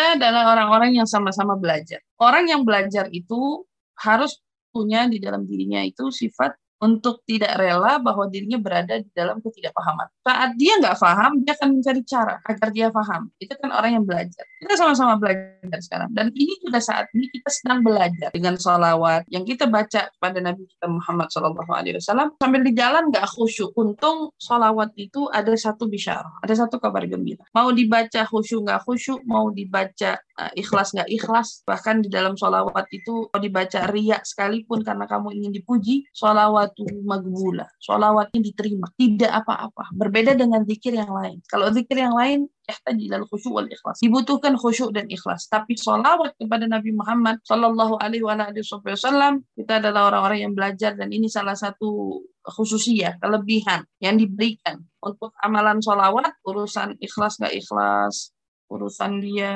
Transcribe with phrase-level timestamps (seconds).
[0.00, 2.00] kita adalah orang-orang yang sama-sama belajar.
[2.16, 3.68] Orang yang belajar itu
[4.00, 4.40] harus
[4.72, 10.08] punya di dalam dirinya itu sifat untuk tidak rela bahwa dirinya berada di dalam ketidakpahaman.
[10.24, 13.28] Saat dia nggak paham, dia akan mencari cara agar dia paham.
[13.36, 14.40] Itu kan orang yang belajar.
[14.70, 16.14] Kita sama-sama belajar sekarang.
[16.14, 20.62] Dan ini juga saat ini kita sedang belajar dengan sholawat yang kita baca pada Nabi
[20.70, 22.38] kita Muhammad SAW.
[22.38, 23.74] Sambil di jalan nggak khusyuk.
[23.74, 27.42] Untung sholawat itu ada satu bisyarah, ada satu kabar gembira.
[27.50, 32.86] Mau dibaca khusyuk nggak khusyuk, mau dibaca uh, ikhlas nggak ikhlas, bahkan di dalam sholawat
[32.94, 37.66] itu mau dibaca riak sekalipun karena kamu ingin dipuji, sholawat sholawatu magbula.
[37.82, 38.86] Sholawatnya diterima.
[38.94, 39.90] Tidak apa-apa.
[39.96, 41.42] Berbeda dengan zikir yang lain.
[41.48, 43.98] Kalau zikir yang lain, yahtaji ilal khusyuk wal ikhlas.
[43.98, 45.50] Dibutuhkan khusyuk dan ikhlas.
[45.50, 51.26] Tapi sholawat kepada Nabi Muhammad Sallallahu Alaihi Wasallam, kita adalah orang-orang yang belajar dan ini
[51.26, 58.32] salah satu khususia, kelebihan yang diberikan untuk amalan sholawat, urusan ikhlas gak ikhlas,
[58.70, 59.52] urusan dia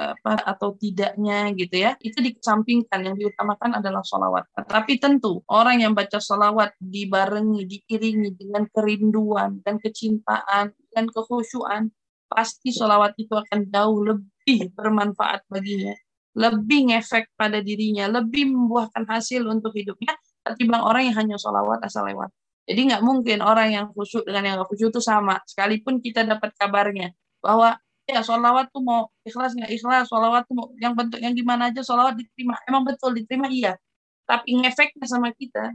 [0.00, 5.92] apa atau tidaknya gitu ya itu dikesampingkan yang diutamakan adalah sholawat tapi tentu orang yang
[5.92, 11.92] baca sholawat dibarengi diiringi dengan kerinduan dan kecintaan dan kekhusyuan
[12.30, 15.92] pasti sholawat itu akan jauh lebih bermanfaat baginya.
[16.38, 20.14] Lebih ngefek pada dirinya lebih membuahkan hasil untuk hidupnya
[20.46, 22.30] ketimbang orang yang hanya sholawat asal lewat.
[22.70, 25.42] Jadi nggak mungkin orang yang khusyuk dengan yang nggak khusyuk itu sama.
[25.42, 27.10] Sekalipun kita dapat kabarnya
[27.42, 27.74] bahwa
[28.06, 31.82] ya sholawat tuh mau ikhlas nggak ikhlas sholawat tuh mau yang bentuk yang gimana aja
[31.82, 32.54] sholawat diterima.
[32.70, 33.74] Emang betul diterima iya.
[34.22, 35.74] Tapi ngefeknya sama kita.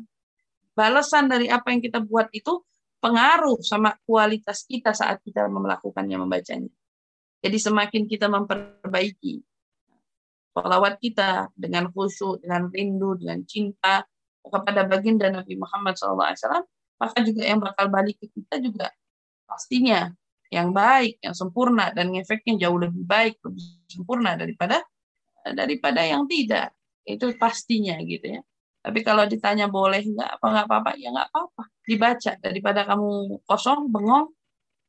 [0.72, 2.64] Balasan dari apa yang kita buat itu
[3.06, 6.74] pengaruh sama kualitas kita saat kita melakukannya membacanya
[7.46, 9.46] jadi semakin kita memperbaiki
[10.58, 14.02] sholawat kita dengan khusyuk dengan rindu dengan cinta
[14.42, 16.66] kepada baginda Nabi Muhammad SAW
[16.98, 18.90] maka juga yang bakal balik ke kita juga
[19.46, 20.10] pastinya
[20.54, 24.80] yang baik, yang sempurna dan efeknya jauh lebih baik, lebih sempurna daripada
[25.44, 26.74] daripada yang tidak.
[27.06, 28.42] Itu pastinya gitu ya.
[28.86, 31.64] Tapi kalau ditanya boleh nggak apa nggak apa-apa, ya nggak apa-apa.
[31.86, 34.34] Dibaca daripada kamu kosong, bengong,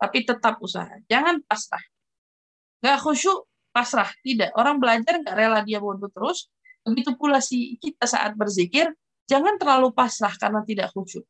[0.00, 0.92] tapi tetap usaha.
[1.08, 1.84] Jangan pasrah.
[2.80, 4.08] Nggak khusyuk, pasrah.
[4.24, 4.56] Tidak.
[4.56, 6.48] Orang belajar nggak rela dia bodoh terus.
[6.84, 8.88] Begitu pula si kita saat berzikir,
[9.28, 11.26] jangan terlalu pasrah karena tidak khusyuk.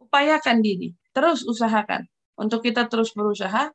[0.00, 2.08] Upayakan diri, terus usahakan
[2.40, 3.68] untuk kita terus berusaha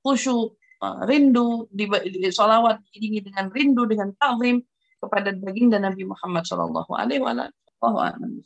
[0.00, 1.84] khusyuk eh, rindu di,
[2.32, 4.60] solawat diiringi dengan rindu dengan ta'zim
[5.00, 8.40] kepada baginda Nabi Muhammad Shallallahu Alaihi Wasallam.